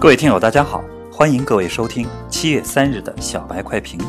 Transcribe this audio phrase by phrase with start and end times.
[0.00, 4.00] 各位听友，大家好，欢迎各位收听七月三日的小白快评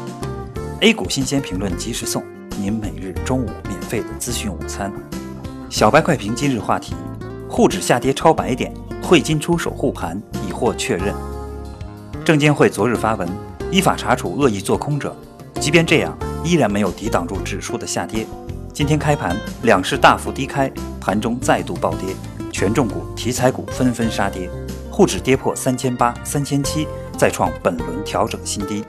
[0.81, 2.23] ，A 股新鲜评论及时送，
[2.59, 4.93] 您每日中午免费的资讯午餐。
[5.67, 6.93] 小白快评今日话题：
[7.49, 8.71] 沪指下跌超百点，
[9.01, 11.11] 汇金出手护盘已获确认。
[12.23, 13.27] 证监会昨日发文，
[13.71, 15.15] 依法查处恶意做空者，
[15.59, 18.27] 即便这样，依然没有抵挡住指数的下跌。
[18.71, 22.15] 今天开盘，两市大幅低开，盘中再度暴跌，
[22.51, 24.47] 权重股、题材股纷纷杀跌。
[24.99, 26.85] 沪指跌破三千八、三千七，
[27.17, 28.83] 再创本轮调整新低。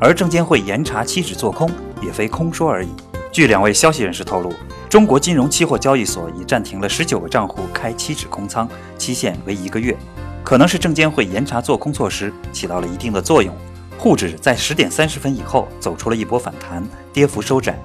[0.00, 1.70] 而证监会严查期指做空，
[2.02, 2.88] 也非空说而已。
[3.30, 4.52] 据两位消息人士透露，
[4.88, 9.96] 中国金融期货交易所已暂停了十九个账户开期指空仓，期限为一个月。
[10.42, 13.54] 可能是证监会严查做空措施起到了一定的作用。
[13.96, 17.78] 沪指在十点三十分以后走出了一波反弹，跌幅收窄。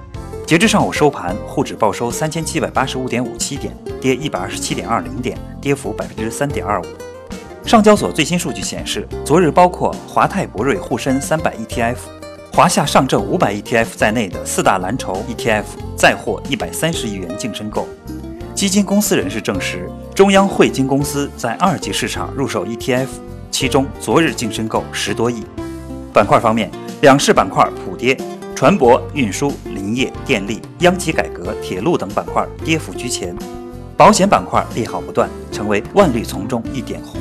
[0.44, 6.84] 截至上午收盘，沪指报收三千七百八十五点五七点，跌一百二十七点二零点，跌幅百分之三点二五。
[7.64, 11.96] 上交所最新数据显示，昨日包括华泰博瑞沪深三百 ETF、
[12.52, 15.64] 华夏上证五百 ETF 在内的四大蓝筹 ETF
[15.96, 17.88] 再获一百三十亿元净申购。
[18.54, 23.06] 基金公司人士证实，中央汇金公司在二级市场入手 ETF，
[23.50, 25.42] 其中昨日净申购十多亿。
[26.12, 28.18] 板块方面，两市板块普跌，
[28.54, 33.34] 船舶、运输、林业、电力、央企改革、铁路等板块跌幅居前，
[33.96, 37.18] 保险板块利好不断，成为万绿丛中一点红。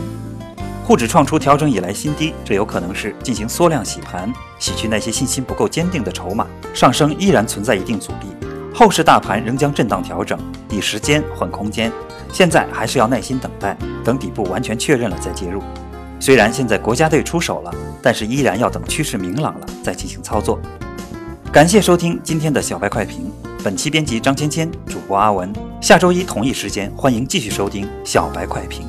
[0.92, 6.46] 沪指创出调整以来新低，这有可能是进行缩量洗盘，洗去那些信心不够坚定的筹码。
[6.74, 8.28] 上升依然存在一定阻力，
[8.76, 10.38] 后市大盘仍将震荡调整，
[10.70, 11.90] 以时间换空间。
[12.34, 15.64] 现在还是要耐心等待，等底部完全确认了再介入。
[16.20, 20.60] 虽然现在国家队出手了，但是依然要等趋势明朗了再进行操作。
[21.54, 23.32] 感谢收听今天的小白快评，
[23.64, 25.54] 本期编辑张芊芊，主播阿文。
[25.80, 28.86] 下周一同一时间，欢迎继续收听小白快评。